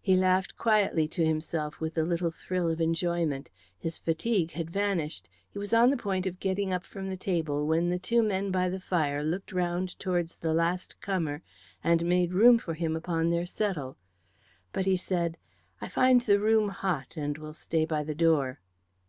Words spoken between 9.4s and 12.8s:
round towards the last comer and made room for